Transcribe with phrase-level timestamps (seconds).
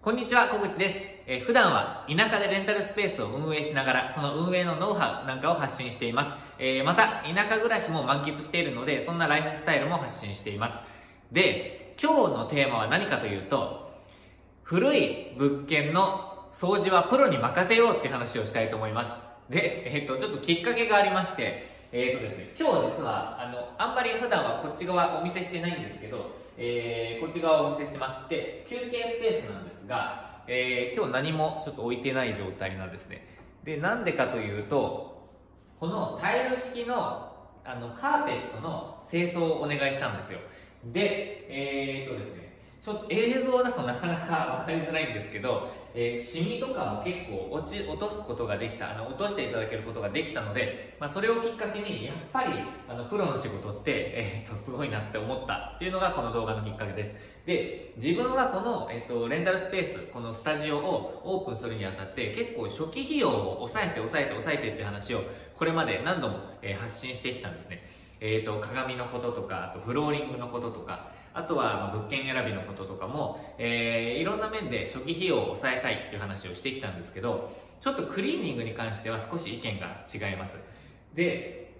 [0.00, 0.94] こんにちは、小口です。
[1.26, 6.30] え普段は田舎でレンタルスペースを運営しながら、その運営のノウハウなんかを発信しています。
[6.60, 10.74] えーまた、田舎暮らしも満喫しているので、そんなライフスタイルも発信しています。
[11.32, 13.90] で、今日のテーマは何かというと、
[14.62, 19.52] 古い物件の掃除はプロに任せようって話をしたいと思います。
[19.52, 28.28] で、えっ、と、ちょっときっかけがありまして、えっ、とですね、今日実は、あの、あんまり普段はこっち側お見せしてないんですけど、えーこっち側をお見せしてます。
[28.28, 33.26] で、休憩スペースなんですが、えー今日何もちょっと置いてない状態なんですね。
[33.64, 35.28] で、なんでかというと、
[35.78, 37.32] このタイル式の
[37.64, 40.38] あのカーペットの清掃をお願いしたんですよ。
[40.86, 42.47] で、えーっとですね、
[42.80, 52.54] ちょっと映像だとなかなか分かりづらいんですけど、えーシミとかも結構落ち落とすことができたあの落としていただけることができたので、まあ、それをきっかけにやっぱり
[52.88, 57.14] あのプロの仕事って、えーっとすごいなって思ったっていうのがこの動画のきっかけです。
[57.46, 65.22] で自分はこの、えーっとレンタルスペースこのスタジオをオープンするにあたって結構初期費用を抑えて抑えて抑えてっていう話を
[65.56, 67.82] これまで何度も、えー発信してきたんですね。
[68.20, 80.54] えー、と鏡のこととかあとフローリングのこととかあとは物件選びのこととかも、えーいろんな面で初期費用を抑えたいっていう話をしてきたんですけどちょっとクリーニングに関しては少し意見が違います
[81.14, 81.72] で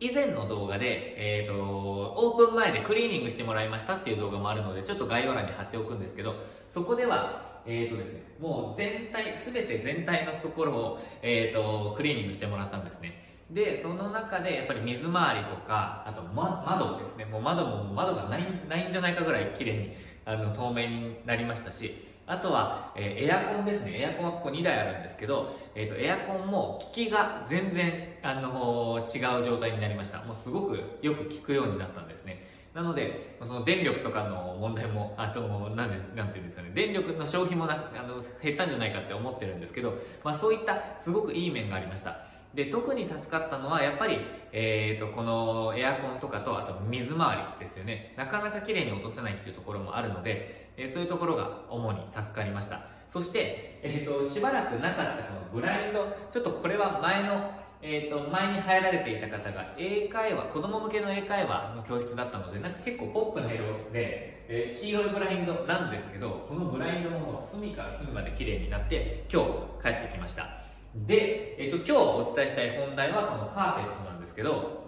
[0.00, 6.34] 以前の動画で、えー、とオープン前でクリーニングしてもらいましたっていう動画もあるのでちょっと概要欄に貼っておくんですけど
[6.72, 13.33] そこではえーとですね、もう全体、すべて全体のところを、えー、とクリーニングしてもらったんですね。
[13.50, 19.92] で、その中でやっぱり水回りとか、あと、ま、窓ですね、もう窓も窓がないないんじゃないかぐらい綺麗に
[20.24, 24.00] あの透明になりましたし、あとは、えーエアコンですね。
[24.00, 30.22] エアコンはここ2台あるんですけど、えー、とエアコンも効きが全然、あのー違う状態になりました。
[30.22, 32.46] もうすごくよく効くようになったんですね。
[32.72, 35.42] なので、その電力とかの問題も、あと、
[35.76, 42.33] なんで、なんていうんですかね、電力の消費もなあの減ったんじゃないかって思ってるんですけど、まあそういったすごくいい面がありました。
[42.54, 44.18] で、特に助かったのは、やっぱり、
[44.52, 48.14] えーと、このエアコンとかと、あと水回りですよね。
[48.16, 52.82] なかなか綺麗に落とせないっていうところもあるので、えーそういうところが主に助かりました。
[53.12, 69.48] そして、えーと、しばらくなかったこのブラインド、ちょっとこれは前の、えー、と前に入られていた方が英会話子供向けの英会話の教室だったのでなんか結構ポップな色で、え黄色いブラインドなんですけどこのブラインドももう隅から隅まで綺麗になって今日
[69.82, 70.63] 帰ってきました
[71.06, 74.84] で、えー、と今日お伝えしたい本題はこのカーペットなんですけど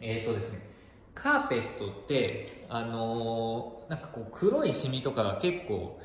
[0.00, 0.62] えっ、とですね
[1.14, 5.98] カーペットってあのーなんかこう黒いシミとかが結構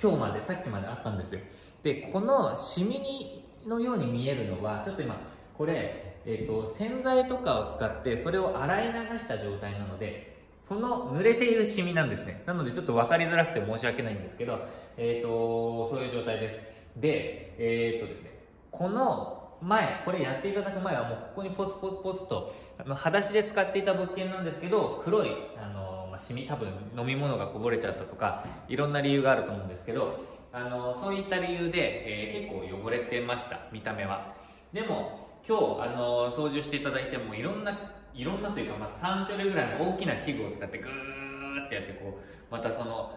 [0.00, 1.40] 今日までさっきまであったんですよ。
[1.82, 5.18] でこのシミにのように見えるのはちょっと今
[5.56, 10.36] これ、えー、と洗剤とかを使ってそれを洗い流した状態なので
[10.68, 12.42] その濡れているシミなんですね。
[12.46, 14.58] なのでちょっと分かりづらくて申し訳ないんですけど、
[14.96, 17.00] えー、とそういう状態です。
[17.00, 18.33] でえっ、とですね
[18.76, 30.18] この前これやっていただく前はもうここにポツポツポツとあの裸足で使っていた物件なんですけど黒いあの、まあ、シミ多分飲み物がこぼれちゃったとかいろんな理由があると思うんですけど
[30.52, 34.34] あのそういった理由で、えー結構汚れてました見た目は。
[34.72, 37.78] でも今日あの操縦していただいてもいろんな
[38.12, 43.10] いろんなというか、まあ、3種類ぐらいの大きな器具を使ってグーってやってこうまたその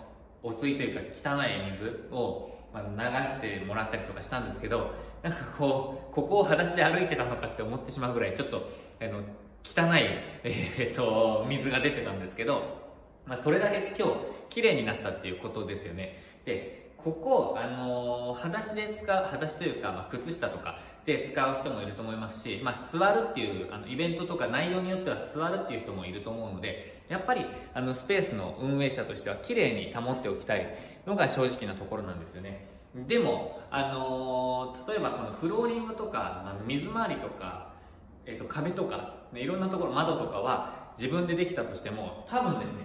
[0.44, 4.91] 汚水というか汚い水をま流してもらったりとかしたんですけど
[5.23, 8.69] なんかこうここを裸足で歩いてたのかって思ってしまうぐらいちょっと
[9.01, 9.19] あの
[9.63, 10.01] 汚い、
[10.44, 12.61] えー、と水が出てたんですけど、
[13.25, 14.13] まあ、それだけ今日
[14.50, 16.23] 綺麗になったっていうことですよね。
[16.45, 30.67] でここ、あのー裸足で使う裸足というか、まあ、靴下とかで使う人もいると思いますし、まあ、座るっていうあのイベントとか内容によっては座るっていう人もいると思うのでやっぱりあのスペースの運営者としては綺麗に保っておきたい
[31.07, 32.67] のが正直なところなんですよね。
[33.07, 37.73] でも、あのー例えばこのフローリングとか、まあ、水回りとか、
[38.25, 42.79] えっと壁とか、ね、いろんなところ窓とかは自分でできたとしても多分ですね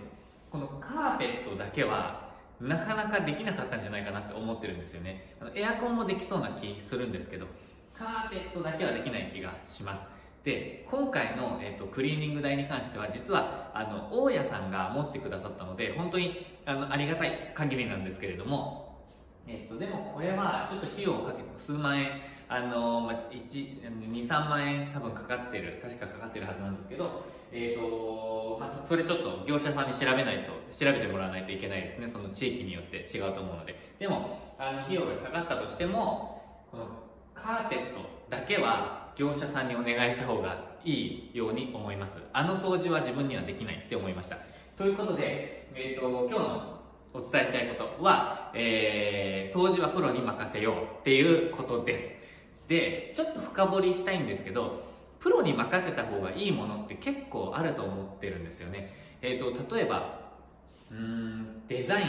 [0.50, 2.30] このカーペットだけは
[2.60, 5.34] なかなかできなかったんじゃないかなって思ってるんですよね。
[5.40, 7.46] あのエアコンもできそうな気するんですけど
[7.94, 10.00] カーペットだけはできない気がします。
[10.44, 18.82] で今回の、えっとクリーニング代に関しては実はあの大家さんが持ってくださったので本当にあのありがたい限りなんですけれども
[19.46, 22.10] えっと、でもこれはちょっと費用をかけても数万円
[22.48, 32.08] あの、まあ、23万円多分かかってる確かかかってるはずなんですけどえっ、と、ま、それちょっと業者さんに調べないと調べてもらわないといけないですね。
[32.08, 33.94] その地域によって違うと思うので。
[33.98, 36.86] でもあの費用がかかったとしてもこの
[37.42, 38.00] カーペット
[38.30, 44.38] だけは業者さんにお願いした方がいいように思いますあの掃除は自分にはできないって思いました
[44.76, 46.82] ということで、えー、と今日の
[47.14, 52.04] お伝えしたいことは、えー、掃除はプロに任せようっていうことです。
[52.68, 54.84] で、ちょっと深掘りしたいんですけど、
[55.20, 58.94] プロに任せた方がいいものって結構あると思ってるんですよね。
[59.20, 60.32] えっ、ー、と、例えば、
[60.90, 62.08] うん、デザイン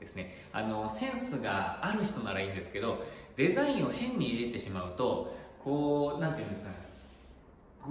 [0.00, 0.34] ですね。
[0.52, 3.04] あの、センスがある人ならいいんですけど、
[3.38, 6.88] デザインを変にいじってしまうと、こう、なんていうんですかね、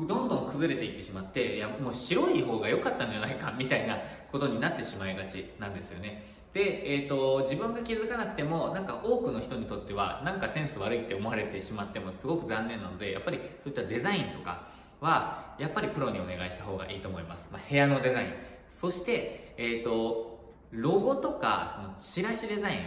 [0.05, 3.97] どんどん崩れていってしまっていやもう白い方が良かったんじゃないかみたいな
[4.31, 6.23] ことになってしまいがちなんですよね。
[6.53, 14.67] で、えーと、自分が気づかなくてもなんか多くの人にとってはなんかセンス悪いって思われてしまってもすごく残念なのでやっぱりそういったデザインとか
[15.00, 18.27] はやっぱりプロにお願いした方がいいと思います、まあ、部屋のデザイン。
[18.69, 22.77] そして、えーと、ロゴとかそのチラシデザイ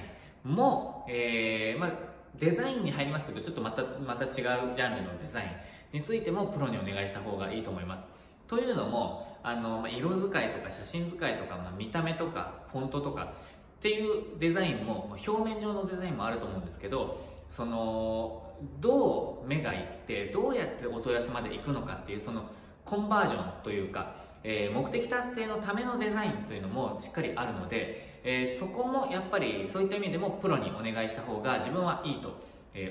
[0.44, 1.90] ンも、えーまあ、
[2.38, 5.56] デザインに入りますけどちょっとまたまた違うジャンルのデザイ
[5.92, 8.04] ンについてもプロにお願いした方がいいと思います。
[8.46, 13.32] というのもあのま色使いとか写真使いとか、まあ、見た目とかフォントとか
[13.78, 18.42] っていうデザインも表面上のデザインもあると思うんですけどその
[18.80, 22.44] どう目がいってどうやってお問い合わせまで行くのかっていうその
[22.84, 32.34] コンバージョンというか、えー、目的達成のためのデザインというのもしっかりあるので、えー、そこもやっぱりそういった意味でもプロにお願いした方が自分はいいと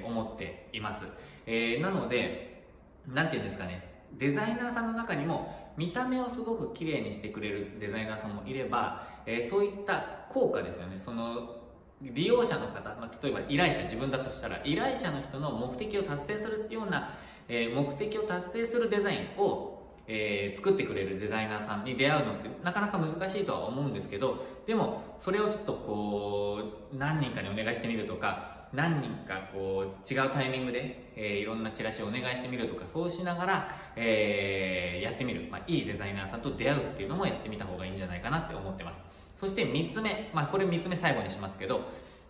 [0.05, 1.05] 思っています、
[1.45, 2.65] えー、なので
[3.07, 3.87] 何て言うんですかね。
[4.17, 11.01] デザイナーさんの中にも見た目をすごく綺麗にしてくれるデザイナーさんもいれば、えー、そういった効果ですよね。
[11.03, 11.57] その
[12.01, 17.13] 利用者の方、まあ、例えば依頼者自分だとしたら依頼者の人の目的を達成するような、
[17.49, 19.78] え、目的を達成するデザインを
[20.11, 26.59] えー、作ってくれるデザイナーさんに出会うのってなかなか難しいとは思うんですけどでもそれをちょっとこ
[26.91, 38.99] う何人かにお願いしてみるとか何人かこう違うタイミングで、えー、いろんなチラシをお願いしてみるとかそうしながら、えー、やってみる、まあ、いいデザイナーさんと出会うっていうのもやってみた方がいいんじゃないかなって思ってます。
[39.39, 41.81] そして3つ目、まあ、これ3つ目最後にしますけど、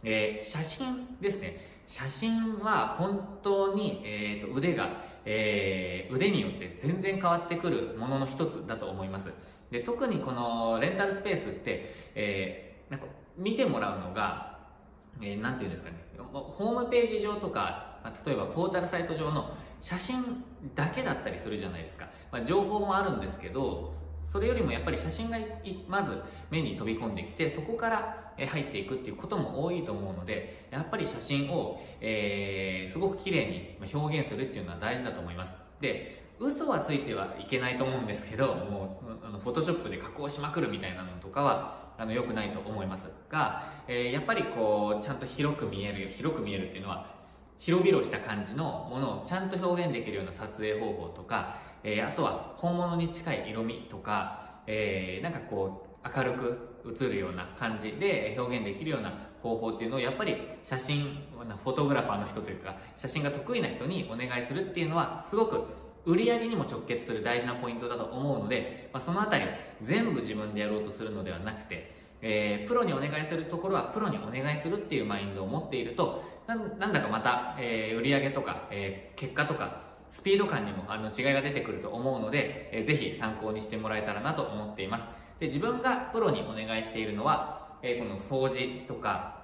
[0.04, 1.80] えー、写真ですね。
[1.88, 9.32] 写真は本当に、えーと、腕が、えー、腕によって全然変わってくるものの一つだと思います
[9.70, 13.06] で特にこのレンタルスペースって、えー、なんか
[13.38, 14.50] 見てもらうのが
[15.22, 15.98] えー、ていうんですかね、
[16.32, 20.44] ホームページ上とか、例えばポータルサイト上の写真
[20.76, 22.08] だけだったりするじゃないですか。
[22.32, 23.94] まあ、情報もあるんですけど、
[24.32, 25.38] それよりもやっぱり写真が
[25.88, 35.54] まず目に飛び込んできて、そこから入っていくっていうことも多いと思うので、やっぱり写真を、えー、すごく綺麗に表現するっていうのは大事だと思います。
[35.82, 47.19] で、嘘はついてはいけないと思うんですけど、もう、あの、フォトショップで加工しまくるみたいなのとかは、あの良くないと思いますが、えー、やっぱりこうちゃんと広く見えるよ広く見えるっていうのは
[47.60, 56.70] 広々した感じのものをちゃんと表現できるような撮影方法とか、えー、あとは本物に近い色味とか、えー、なんかこう明るく
[57.02, 59.14] 映るような感じで表現できるような
[59.44, 61.18] 方法っていうのをやっぱり写真
[61.64, 65.66] フォトグラファーの人というか写真が得意な人にお願いするっていうのはすごく
[66.06, 69.46] 売り上げにも直結する大事なポイントだと思うので、まあ、そのあたり
[69.84, 76.24] 全部自分でやろうとするのではなくて、えー、プロにお願いするところはプロにお願いするっていうマインドを持っていると
[76.56, 79.82] なんだかまた、えー、売り上げとか、えー、結果とか
[80.12, 85.04] スピード感にもあの違いが出てくると思うので、えー、ぜひ参考にしてもらえたらなと思っています
[85.40, 89.40] で自分がプロにお願いしているのは、えー、この掃除とか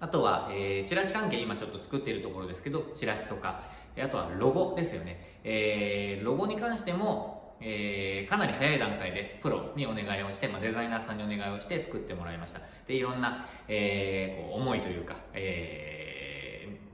[0.00, 3.62] あとは、えー、チラシ関係今ちょっと作っているところですけどチラシとか
[4.02, 5.38] あとはロゴですよね。
[5.44, 12.60] えー、ロゴに関しても、えー、かなり早い段階でプロにお願いをして、まあ、デザイナーさんにお願いをして作ってもらいました。
[12.88, 16.03] で、いろんな、えー、こう思いというか、えー、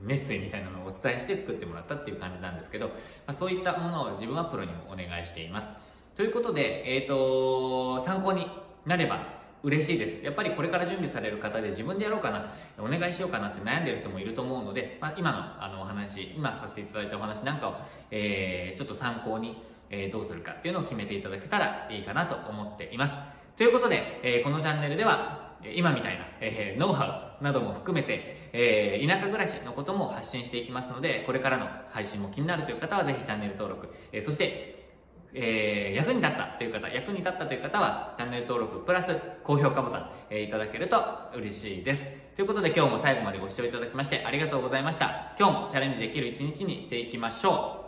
[0.03, 2.93] 熱意みたいなのをお伝えして作ってもらったっていう感じなんですけど、ま
[3.27, 5.67] あ、そういったものを自分はプロにもお願いしています。
[6.15, 8.47] ということで、えっ、ー、と、参考に
[8.85, 10.25] なれば嬉しいです。
[10.25, 17.75] やっぱりこれから準備される方で自分でやろうかな、お願いしようかなって悩んでる人もいると思うので、まあ、今のあのお話、今させていただいたお話なんかを、
[18.09, 23.13] えー、ちょっと参考に、えー、どうするかっていうのを決めていただけたらいいかなと思っています。
[23.57, 34.81] ということで、えー、このチャンネルでは、今みたいな、えー、ノウハウなども含めて、えー、田舎暮らしのことも発信していきますので、これからの配信も気になるという方はぜひチャンネル登録、えー、そして
[35.33, 41.01] えー、役に立ったという方、役に立ったという方は、チャンネル登録プラス高評価ボタン、えー、いただけると
[41.35, 42.01] 嬉しいです。
[42.35, 45.35] ということで今日も最後までご視聴いただきましてありがとうございました。
[45.37, 47.80] 今日もチャレンジできる一日にしていきましょう。